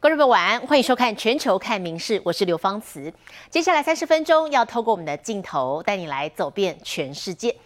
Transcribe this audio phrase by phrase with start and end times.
[0.00, 3.12] 各位朋友晚安，欢迎收看《全球看名事》，我是刘芳慈。
[3.50, 7.56] 接下来三十分钟要透过我们的镜头带你来走遍全世界。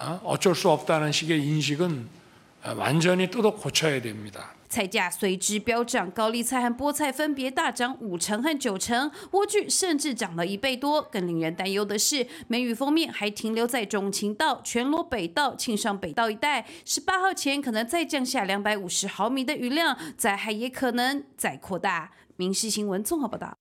[0.00, 2.06] 어쩔수없다는식의인식은
[2.76, 11.00] 完全に都고쳐야됩니다菜价随之飙涨，高丽菜和菠菜分别大涨五成和九成，莴苣甚至涨了一倍多。
[11.00, 16.66] 更令人担忧的是，梅雨封面还停留在中清道、全罗北道、庆尚北道一带。
[16.84, 22.10] 十八号前可能再降下两百五十毫米的雨量，灾害也可能再扩大。
[22.34, 23.56] 民事新闻综合报道。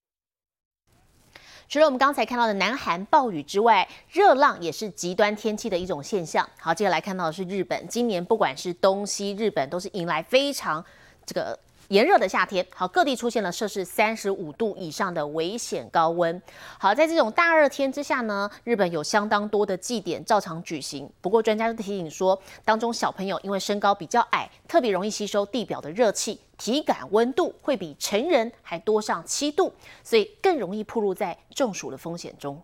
[1.71, 6.47] 除了我们刚才看到的南韩暴雨之外，热浪也是极端天气的一种现象。
[6.59, 10.85] 好，接下来看到的是日本，今年不管是东西日本，都是迎来非常
[11.25, 11.57] 这个。
[11.91, 16.41] 炎热的夏天，好，各地出现了摄氏三十五度以上的危险高温。
[16.79, 21.11] 好，在这种大热天之下呢，日本有相当多的祭典照常举行。
[21.21, 29.73] 不过，专家都提醒说，当中小朋友因为身高比较矮，特别容易吸收地表的热气，体感温度会比成人还多上七度，
[30.05, 32.63] 所以更容易暴露在中暑的风险中。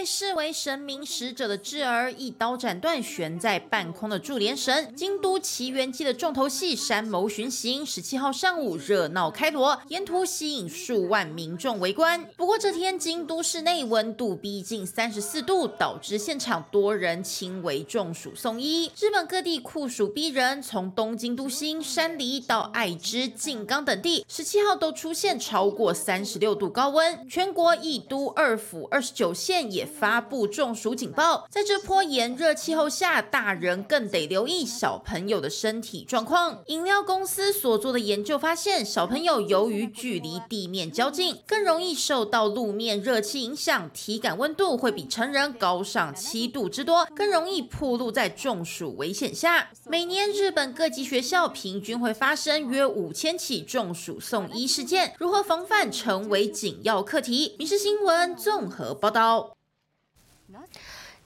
[0.00, 4.94] 被视为神明使者的智儿，一刀斩断悬在半空的柱连绳。
[4.96, 12.24] 京都奇缘记的重头戏山谋巡行，十七号上午热闹开锣，沿途吸引数万民众围观。
[12.34, 18.90] 不过这天京都市内温度逼近三十四度，导致现场多人轻微中暑送医。
[18.98, 27.28] 日本各地酷暑逼人，从东京都心、山梨到爱知、静冈等地，十七号都出现超过三十六度高温。
[27.28, 29.89] 全国一都二府二十九县也。
[29.90, 36.62] 发布中暑警报，在这波炎热气候下，大人更得留意小朋友的身体状况。
[36.66, 49.70] 饮料公司所做的研究发现，小朋友由于距离地面较近，更容易受到路面热气影响，体感温度会比成人高上七度之多，更容易暴露在中暑危险下。
[49.86, 57.56] 每年日本各级学校平均会发生约五千起中暑送医事件，如何防范成为紧要课题。
[57.58, 59.59] 民事新闻综合报道。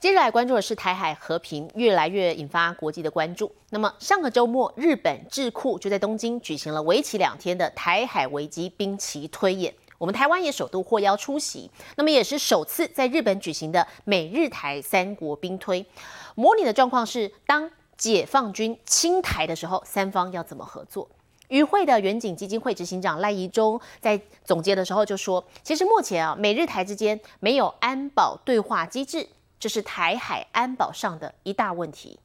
[0.05, 3.51] 接着来关注的是台海和平，越来越引发国际的关注。
[3.71, 11.71] 那么上个周末，日本智库就在东京举行了为期两天的台海危机兵棋推演，我们台湾也首度获邀出席。
[11.97, 15.87] 那么也是首次在日本举行的美日台三国兵推，
[16.35, 21.09] 模拟的状况是当解放军侵台的时候，三方要怎么合作？
[21.49, 29.27] 与会的远景基金会执行长赖宜中在总结的时候就说：“其实目前啊，美日台之间没有安保对话机制，
[29.59, 32.19] 这是台海安保上的一大问题。”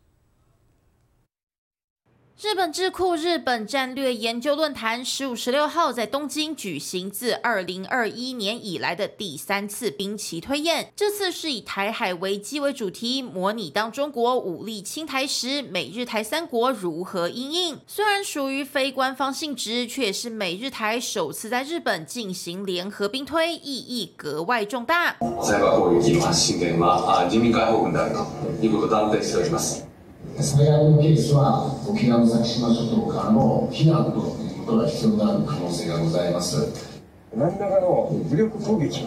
[2.42, 17.78] 日本智库日本战略研究论坛十五、十六号在东京举行自二零二一年以来的第三次兵棋推演，这次是以台海危机为主题，模拟当中国武力侵台时，美日台三国如何应应。
[17.86, 25.18] 虽然属于非官方性质，却也是美日台首次在日本进行联合兵推，意义格外重大。
[30.42, 37.02] 最悪のケースは沖縄の先島諸島からの避難ということが必要になる可能性がございます。
[37.36, 39.04] 何らかの武力攻撃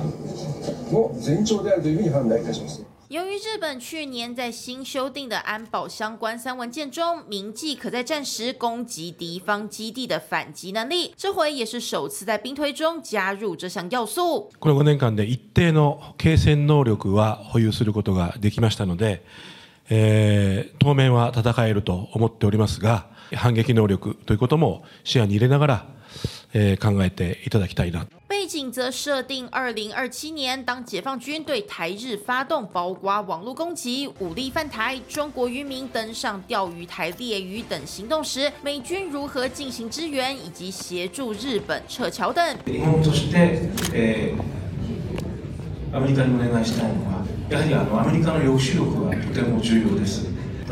[0.93, 2.85] の前兆であるというふうに判断いたします。
[3.09, 14.51] 由于日本去年在新修订的安保相关三文件中铭记可在战时攻击敌方基地的反击能力，这回也是首次在兵推中加入这项要素。
[14.61, 19.25] この5年間で一定の継戦能力は保有することができましたので。
[19.91, 25.87] えー、当面は戦えると思っておりますが、反撃能力ということも視野に入れながら、
[26.55, 28.07] えー、考えていただきたいな。
[28.29, 42.43] 背景则设定二零二七年，当解放军对台日发动包括网络攻击、武力犯台、中国渔民登上钓鱼台猎鱼等行动时，美军如何进行支援以及协助日本撤侨等。
[42.67, 47.22] 日本として、えー、アメリカにお願いしたいのは。
[47.53, 50.27] やはりあのアメリカの抑止力がとても重要です。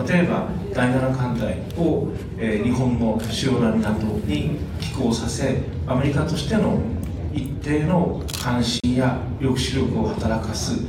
[0.09, 6.81] 例えば第7艦隊を、えー、日本の主要な港に寄港させアメリカとしての
[7.35, 10.81] 一定の関心や抑止力を働かす。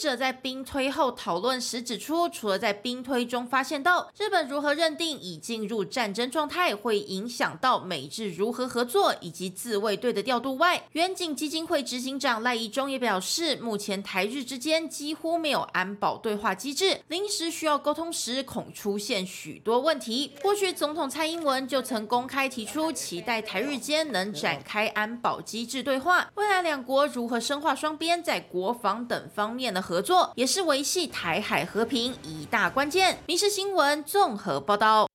[0.00, 20.32] 者在兵推后讨论时指出，除了在兵推中发现到日本如何认定已进入战争状态会影响到美日如何合作以及自卫队的调度外，远景基金会执行长赖宜中也表示，目前台日之间几乎没有安保对话机制，临时需要沟通时恐出现许多问题。
[20.40, 29.89] 过去总统蔡英文就曾公开提出，期待台日间能展开安保机制对话，未来两国如何深化双边在国防等方面的。
[29.90, 33.18] 合作也是维系台海和平一大关键。
[33.26, 35.08] 民事新闻综合报道。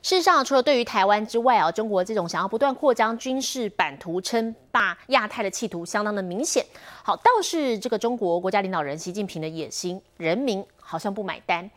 [0.00, 6.64] 事实上，除了对于台湾之外啊，中国这种想要不断扩张军事版图、称霸亚太的企图相当的明显。
[7.02, 11.68] 好，倒是这个中国国家领导人习近平的野心，人民好像不买单。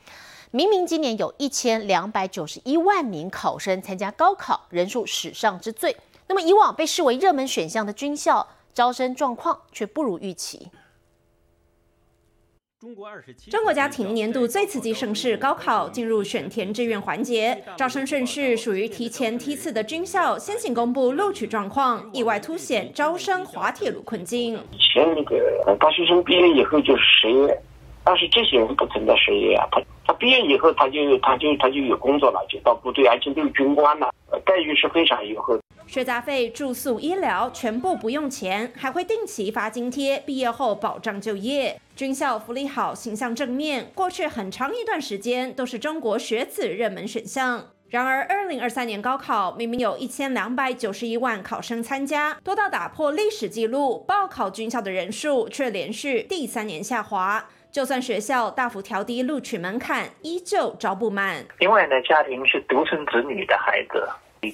[0.51, 5.97] 明明今年有一千两百九十一万名考生参加高考，人数史上之最。
[6.27, 10.69] 那么以往被视为热门选项的军校招生状况却不如预期。
[12.79, 13.51] 中国二十七。
[13.51, 24.53] 中国家庭年度最刺激盛事高考进入选填志愿环节，招生顺序属于提前梯次的军校先行公布录取状况，意外凸显招生滑铁卢困境。
[24.71, 27.61] 以前那个大学生毕业以后就是失业，
[28.05, 34.09] 但是这些人不存在失业啊，他他毕业以后他就他就他就有工作了，就到部队，而且都是军官了，
[34.45, 35.59] 待遇是非常优厚。
[35.89, 41.81] 学杂费、住宿、医疗全部不用钱，还会定期发津贴，毕业后保障就业。
[41.95, 47.69] 军校福利好，形象正面，过去很长一段时间都是中国学子热门选项。
[47.89, 57.49] 然而，二零二三年高考明明有一千两百九十一万考生参加，多到打破历史记录，报考军校的人数却连续第三年下滑。
[57.71, 61.43] 就算学校大幅调低录取门槛，依旧招不满。
[61.57, 64.07] 另外呢，家庭是独生子女的孩子。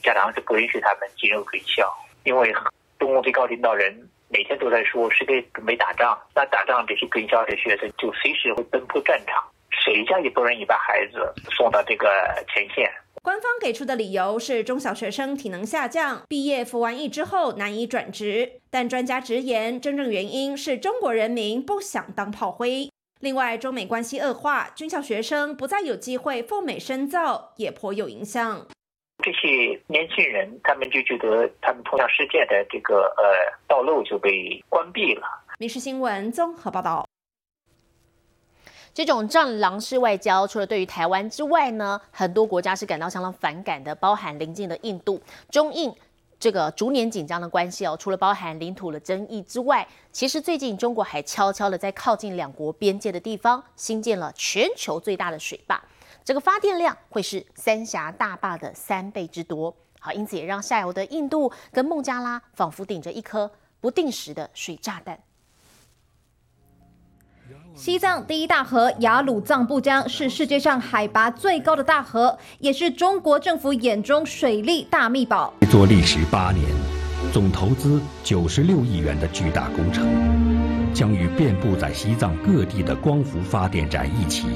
[0.04, 1.92] 家长是不允许他们进入军校，
[2.24, 2.54] 因为
[3.00, 3.94] 中共最高领导人
[4.30, 12.08] 每天都在说是给准备打仗，那打仗这些军校的学生就随时会奔赴战场，谁家也不愿意把孩子送到这个
[12.48, 12.90] 前线。
[13.22, 22.92] 官方给出的理由是中小学生体能下降，毕业服完役之后难以转职，但专家直言，真正原因是中国人民不想当炮灰。
[23.22, 28.68] 另外，中美关系恶化，军校学生不再有机会赴美深造，也颇有影响。
[29.26, 35.24] 这些年轻人，他们就觉得他们通向世界的这个呃道路就被关闭了。
[35.58, 37.04] 民事新闻综合报道。
[38.94, 45.92] 这种战狼式外交，除了对于台湾之外呢，很多国家是感到相当反感的，包含邻近的印度、中印
[46.40, 47.98] 这个逐年紧张的关系哦。
[48.00, 55.84] 除了包含领土的争议之外，其实最近中国还悄悄的在靠近两国边界的地方新建了全球最大的水坝。
[56.26, 65.20] 这个发电量会是三峡大坝的三倍之多，好，因此也让下游的印度跟孟加拉仿佛顶着一颗不定时的水炸弹。
[67.76, 75.54] 西藏第一大河雅鲁藏布江是世界上海拔最高的大河，也是中国政府眼中水利大秘宝。
[75.70, 76.66] 做历时八年、
[77.32, 80.04] 总投资九十六亿元的巨大工程，
[80.92, 84.48] 将与遍布在西藏各地的光伏发电站一起，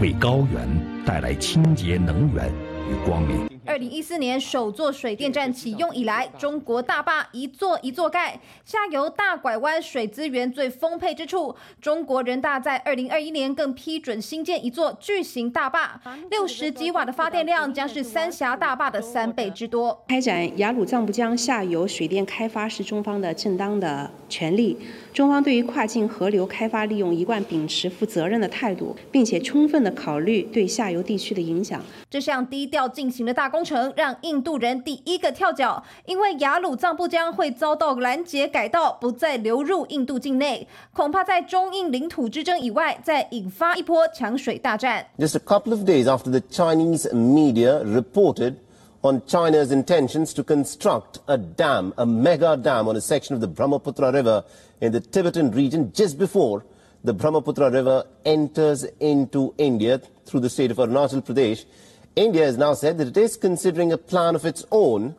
[0.00, 2.52] 为高原带来清洁能源
[2.90, 3.55] 与光明。
[3.66, 11.54] 二零一四年首座水电站启用以来，中国大坝一座一座盖，下游大拐弯水资源最丰沛之处。
[11.80, 20.04] 中国人大在二零二一年更批准新建一座巨型大坝，六十几瓦的发电量将是三峡大坝的三倍之多。
[20.08, 24.78] 开展雅鲁藏布江下游水电开发是中方的正当的权利。
[25.12, 31.82] 中方对于跨境河流开发利用一贯秉持负责任的态度，并且充分的考虑对下游地区的影响。
[32.10, 45.06] 这项低调进行的大工程让印度人第一个跳脚，因为雅鲁藏布江会遭到拦截改道，不再流入印度境内，恐怕在中印领土之争以外，再引发一波抢水大战。
[45.18, 48.56] Just a couple of days after the Chinese media reported
[49.00, 53.48] on China's intentions to construct a dam, a mega dam on a section of the
[53.48, 54.44] Brahmaputra River
[54.80, 56.62] in the Tibetan region just before
[57.02, 61.64] the Brahmaputra River enters into India through the state of Arunachal Pradesh.
[62.16, 65.14] India has now said that it is considering a plan of its own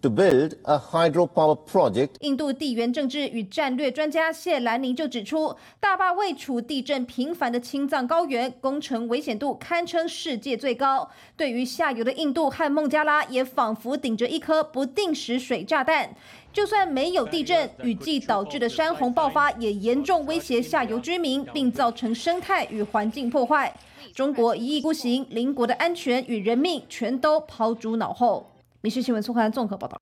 [0.00, 2.12] to build a hydropower project.
[2.20, 11.10] 印度地缘政治与战略专家谢兰尼就指出，大坝位处地震频繁的青藏高原，工程危险度堪称世界最高。
[11.36, 16.08] 对于下游的印度和孟加拉，也仿佛顶着一颗不定时水炸弹。
[16.50, 23.70] 就算没有地震，雨季导致的山洪爆发也严重威胁下游居民，并造成生态与环境破坏。
[24.18, 28.50] 中国一意孤行，邻国的安全与人命全都抛诸脑后。
[28.80, 29.96] 民事新闻苏焕综合报道。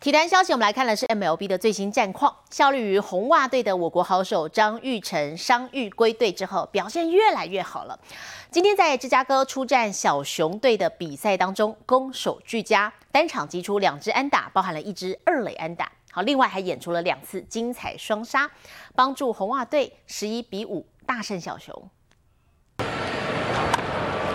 [0.00, 2.34] 体坛消息，我们来看的是 MLB 的最新战况。
[2.50, 7.96] 效力于红袜队的我国好手张玉成伤愈归队之后，表现越来越好了。
[8.50, 15.92] 今天在芝加哥出战小熊队的比赛当中，攻守俱佳，单场击出两支安打，包含了一支二垒安打。
[16.10, 18.50] 好，另外还演出了两次精彩双杀，
[18.96, 21.88] 帮助红袜队十一比五大胜小熊。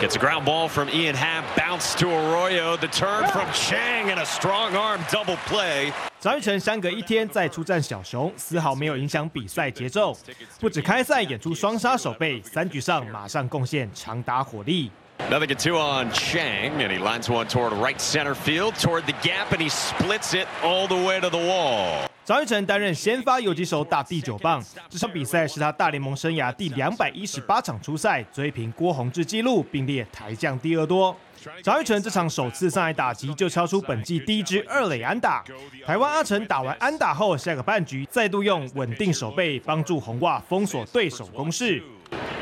[0.00, 4.20] Gets a ground ball from Ian Happ, bounce to Arroyo, the turn from Chang and
[4.20, 5.92] a strong arm double play.
[6.20, 10.16] 张玉成相隔一天再出战小熊，丝毫没有影响比赛节奏。
[10.60, 14.90] 不止开赛演出双杀手背，三局上马上贡献长打火力。
[15.30, 19.50] Nothing at two on Chang, and he lines one toward right center field, toward the gap,
[19.50, 22.06] and he splits it all the way to the wall.
[22.31, 31.13] 张玉成担任先发游击手打第九棒，这场比赛是他大联盟生涯第两百一十八场出赛，追平郭宏志纪录，并列台将第二多。
[31.61, 35.43] 张玉成这场首次上来打击就敲出本季第一支二垒安打。
[35.85, 41.83] 台湾阿成打完安打后，下个半局再度用稳定手背帮助红袜封锁对手攻势。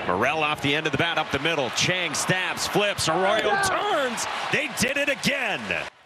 [0.08, 1.72] Morel off the end of the bat up the middle.
[1.76, 4.28] Chang stabs, flips, Arroyo turns.
[4.52, 5.60] They did it again.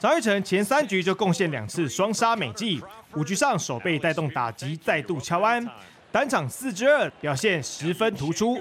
[0.03, 2.83] 张玉成前三局就贡献两次双杀美记，
[3.13, 5.65] 五局上手背带动打击再度敲安。
[6.11, 8.57] 单场四支二，表现十分突出。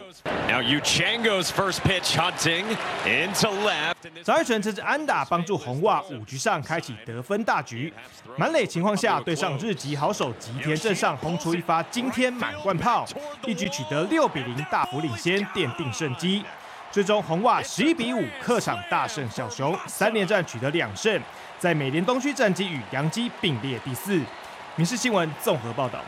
[0.49, 2.65] Now Uchango's first pitch hunting
[3.05, 4.23] into left.
[4.23, 7.93] 张玉成这支安打帮助红袜五局上开启得分大局。
[8.37, 13.05] 满垒情况下，对上日籍好手吉田镇上轰出一发惊天满贯炮，
[13.45, 16.45] 一举取得六比零大幅领先，奠定胜机。
[16.93, 21.19] 最终红袜十一比五客场大胜小熊，三连战取得两胜，
[21.59, 24.21] 在美联东区战绩与洋基并列第四。
[24.77, 25.99] 民事新闻综合报道。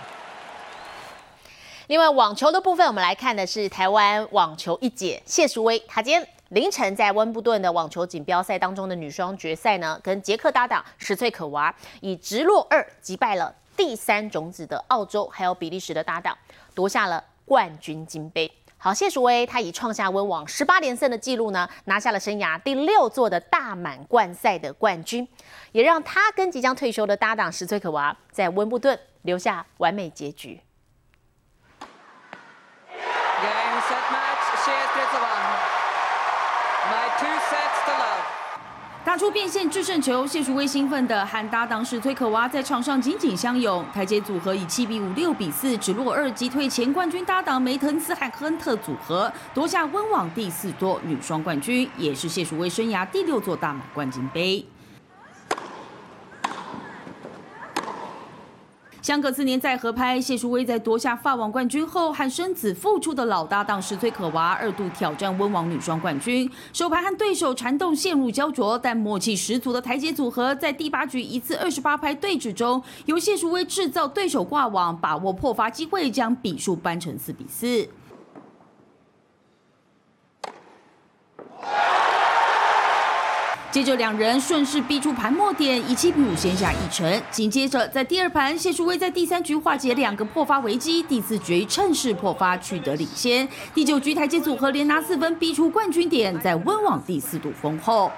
[1.87, 16.37] 另外，网球的部分，我们来看的是台湾网球一姐谢淑薇，她今天凌晨在温布顿的网球锦标赛当中的女双决赛呢，跟捷克搭档石翠可娃以直落二击败了第三种子的澳洲还有比利时的搭档，
[16.75, 18.53] 夺下了冠军金杯。
[18.85, 25.27] 好，谢淑薇她以创下温网十八连胜的纪录呢，拿下了生涯第六座的大满贯赛的冠军，
[25.73, 30.61] 也让她跟即将退休的搭档石崔可娃在温布顿留下完美结局。
[39.05, 43.85] 打出变线制胜球，谢淑薇兴奋的和搭档是崔可娃在场上紧紧相拥。
[43.93, 54.65] 台阶组合以七比五、六比四直落二击退前冠军搭档梅滕斯和亨特组合，夺下温网第四座女双冠军，也是谢淑薇生涯第六座大满贯金杯。
[59.05, 66.51] 相隔四年再合拍，谢淑薇在夺下法网冠军后，和生子复出的老搭档石崔可娃二度挑战温网女双冠军。
[66.73, 77.87] 首盘和对手缠斗陷入焦灼，但默契十足的台阶组合在第八局一次二十八拍对峙中，由谢淑薇制造对手挂网，把握破发机会，将比数扳成四比四。
[83.75, 87.21] 接着两人顺势逼出盘末点，以七比五先下一城。
[87.33, 93.49] 紧接着在第二盘，谢淑薇在第三局化解两个破发危机，第四局趁势破发取得领先。
[93.75, 98.13] 第九局台阶组合连拿四分，逼出冠军点，在温网第四度封后。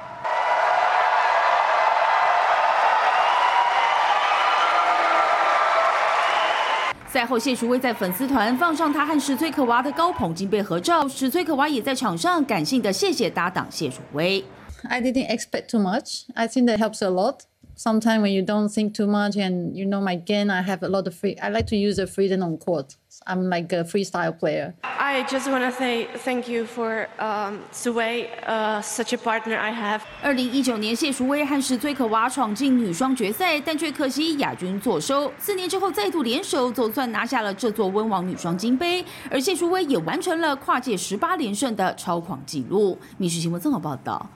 [7.10, 14.44] 赛后，谢淑薇在粉丝团放上她和史崔可娃的高捧金杯合照，史崔可娃也在场上感性的谢谢搭档谢淑薇。
[14.84, 16.26] I didn't expect too much.
[16.34, 17.46] I think that helps a lot.
[17.78, 20.88] Sometimes when you don't think too much and you know my game, I have a
[20.88, 21.36] lot of free.
[21.42, 22.96] I like to use the freedom on court.
[23.26, 24.74] I'm like a freestyle player.
[24.82, 29.72] I just want to say thank you for um, Suwei, uh, such a partner I
[29.72, 30.00] have.
[30.22, 35.30] 二零一九年，谢淑薇和史崔可娃闯进女双决赛，但却可惜亚军坐收。
[35.38, 39.04] 四年之后再度联手，总算拿下了这座温网女双金杯。
[39.30, 42.98] 而谢淑薇也完成了跨界十八连胜的超狂纪录。
[43.18, 44.26] 密室新闻综合报道。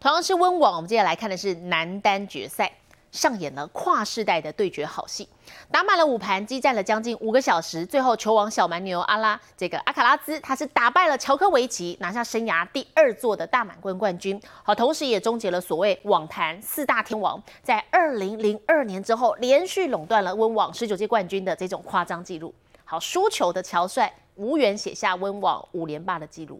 [0.00, 2.72] 同样是温网，我们接下来看的是男单决赛，
[3.12, 5.28] 上演了跨世代的对决好戏，
[5.70, 22.54] 打满了五盘，激战了将近五个小时，最后球王小蛮牛阿拉这个阿卡拉兹，他是打败了乔科维奇，拿下生涯第二座的大满贯冠军，好，同时也终结了所谓网坛四大天王在二零零二年之后连续垄断了温网十九届冠军的这种夸张记录，
[22.86, 26.58] 好，输球的乔帅无缘写下温网五连霸的记录。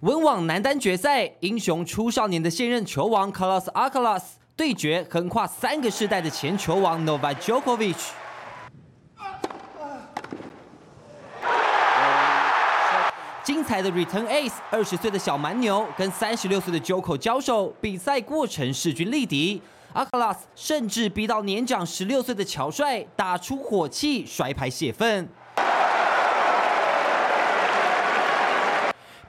[0.00, 4.22] 温网男单决赛，英雄出少年的现任球王 Carlos Alcaraz
[4.56, 7.96] 对决横跨三个世代的前球王 Novak Djokovic。
[13.44, 19.60] 精彩的 Return Ace，二十岁的小蛮牛跟三十六岁的 Joko 交手，比赛过程势均力敌。
[19.92, 25.28] Alcaraz 甚至逼到年长十六岁的乔帅打出火气，摔牌泄愤。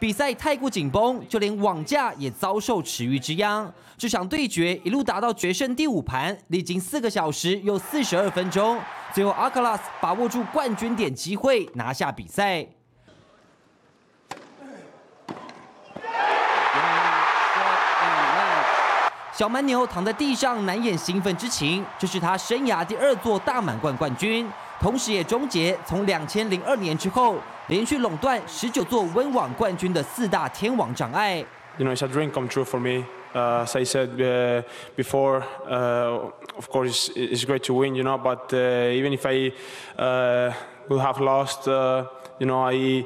[0.01, 3.71] 比赛太过紧绷，就连网架也遭受池鱼之殃。
[3.95, 8.81] 这场对决一路打到决胜第五盘，历经四个小时又四十二分钟，
[9.13, 12.65] 最后阿卡拉斯把握住冠军点机会，拿下比赛。
[19.31, 21.85] 小蛮牛躺在地上，难掩兴奋之情。
[21.99, 24.49] 这是他生涯第二座大满贯冠军，
[24.80, 27.36] 同时也终结从两千零二年之后。
[27.68, 31.44] 连续垄断十九座温网冠军的四大天王障碍。
[31.78, 33.04] You know, it's a dream come true for me.
[33.34, 34.62] Uh, as I said uh,
[34.96, 39.52] before, uh, of course, it's, great to win, you know, but uh, even if I
[40.00, 40.54] uh,
[40.88, 42.06] would have lost, uh,
[42.38, 43.04] you know, I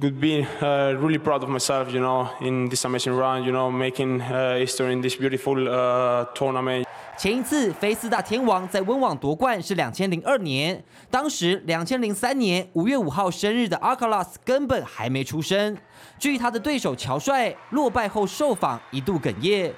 [0.00, 3.70] would be uh, really proud of myself, you know, in this amazing run, you know,
[3.70, 6.86] making uh, history in this beautiful uh, tournament.
[7.19, 15.77] 前一次非四大天王在温网夺冠是两千零二年，当时两千零三年五月五号生日的阿卡拉斯根本还没出生。
[16.17, 19.73] 至于他的对手乔帅落败后受访，一度哽咽。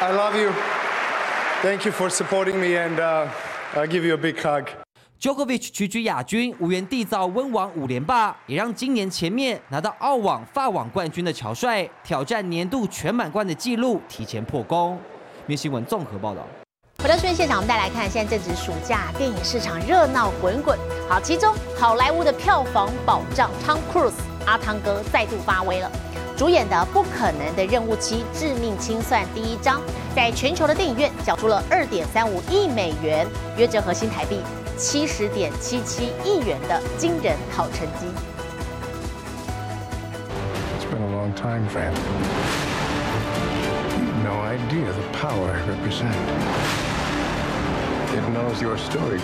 [0.00, 0.52] I love you.
[1.62, 3.00] Thank you for supporting me, and
[3.74, 4.85] I'll give you a big hug.
[5.18, 14.98] Djokovic 屈居亚军，无缘缔造温网五连霸，也让今年前面拿到澳网、法网冠军的乔帅挑战年度全满贯的纪录，提前破功。
[15.46, 16.42] 面新闻综合报道。
[17.02, 20.78] 回到新闻现场，我们再来看，现在正值暑假，电影市场热闹滚滚。
[21.08, 24.12] 好，其中好莱坞的票房保障，Tom Cruise
[24.44, 25.90] 阿汤哥再度发威了，
[26.36, 29.80] 主演的《不可能的任务七：致命清算》第一章，
[30.14, 33.26] 在全球的电影院缴出了二点三五亿美元，
[33.56, 34.40] 约折合新台币。
[34.76, 38.06] 七十点七七亿元的惊人好成绩。
[40.78, 41.94] It's been a long time, friend.
[44.22, 46.14] No idea the power I represent.
[48.12, 49.20] It knows your story.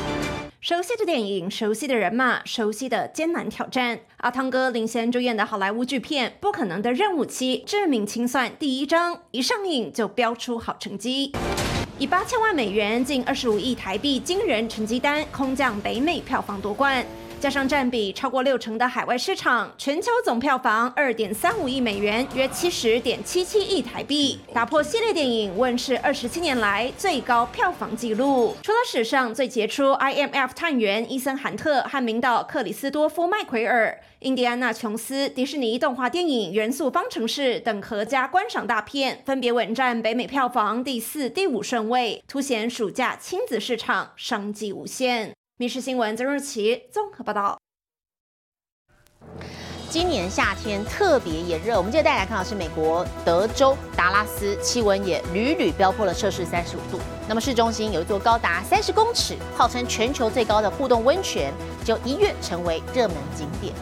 [0.61, 3.99] 熟悉的电影，熟悉的人马，熟悉的艰难挑战。
[4.19, 11.33] 阿汤哥领衔主演的好莱坞巨片《不可能的任务七：致命清算》第一章一上映就飙出好成绩。
[12.03, 17.07] 以八千万美元、近二十五亿台币惊人成绩单，空降北美票房夺冠。
[17.43, 28.55] 加上占比超过六成的海外市场，全球总票房二点三五亿美元，约七十点七七亿台币，打破系列电影问世二十七年来最高票房纪录。
[28.63, 33.99] 除了史上最杰出 IMF 探员伊森韩特和名导克里斯多夫麦奎尔。
[34.21, 45.31] 印第安纳琼斯、迪士尼动画电影《元素方程式》等合家观赏大片，分别稳占北美票房第四、第五顺位，凸显暑假亲子市场商机无限。
[45.63, 47.57] 《密室新闻》曾日奇综合报道。
[49.89, 56.99] 今年夏天特别炎热，我们接着带来看到是美国德州达拉斯，气温也屡屡飙破了摄氏三十五度。
[57.29, 63.73] 那么市中心有一座高达三十公尺、号称全球最高的互动温泉，就一跃成为热门景点。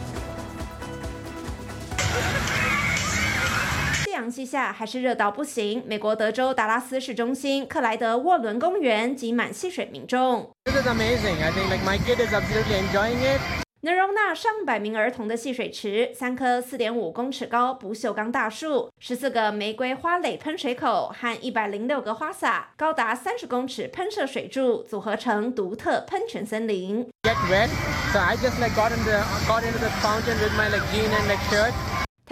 [4.31, 5.83] 西下，还是热到不行。
[5.85, 10.49] 美国德州达拉斯市中心克莱德沃伦公园挤满戏水民众。
[10.63, 11.41] This is amazing.
[11.41, 13.41] I think like my kid is absolutely enjoying it.
[13.83, 27.03] 能容纳上百名儿童的戏水池，三棵四点五公尺高不锈钢大树，十四个玫瑰花蕾喷水口和一百零六个花洒，高达三十公尺喷射水柱组合成独特喷泉森林。
[27.23, 27.69] Get wet,
[28.13, 29.11] so I just like got into
[29.47, 31.73] got into the fountain with my like jean and like shirt.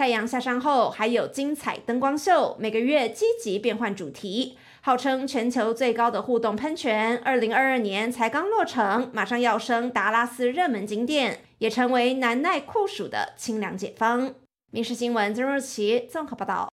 [0.00, 4.56] 太阳下山后，还有精彩灯光秀，每个月积极变换主题。
[4.80, 14.28] 号称全球最高的互动喷泉，二零二二年才刚落成，马上要升达拉斯热门景点，也成为难耐酷暑的清凉解方。
[14.70, 16.70] 《民事新闻》曾若琪综合报道。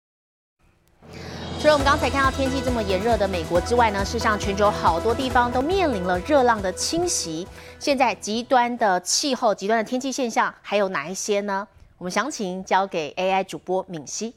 [1.59, 7.47] 除了我们刚才看到天气这么炎热的美国之外呢，事实上全球好多地方都面临了热浪的侵袭。
[7.79, 11.67] 现在极端的气候、极端的天气现象还有哪一些呢？
[11.97, 14.34] 我们详情交给 AI 主播敏熙。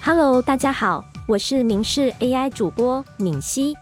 [0.00, 3.76] Hello，大家好，我是明视 AI 主播敏熙。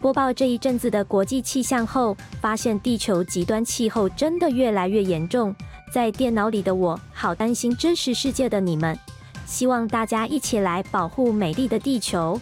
[0.00, 5.54] 播报这一阵子的国际气象后，发现地球极端气候真的越来越严重。
[5.92, 8.98] 在电脑里的我，好担心真实世界的你们。
[9.46, 12.40] 希望大家一起来保护美丽的地球。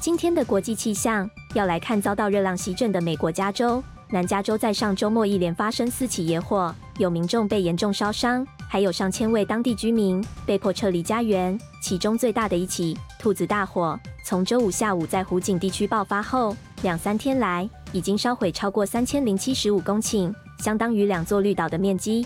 [0.00, 3.84] 今天的国际气象要来看遭到热浪袭阵的美国加州。
[4.08, 11.58] 南加州在上周末一连发生四起野火，有民众被严重烧伤，还有上千位当地居民被迫撤离家园。
[11.82, 22.24] 其中最大的一起兔子大火，从周五下午在湖景地区爆发后，两三天来已经烧毁超过三千零七十五公顷，相当于两座绿岛的面积。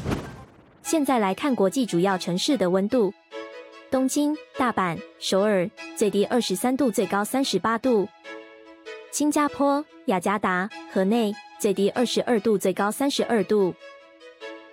[0.83, 3.15] 现在来看国际主要城市的温度：
[3.91, 8.07] 东京、大阪、首尔，最低二十三度，最高三十八度；
[9.11, 11.33] 新加坡、雅加达、河内。
[11.59, 13.75] 最低二十二度，最高三十二度。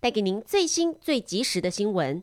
[0.00, 2.22] 带给您最新最及时的新闻。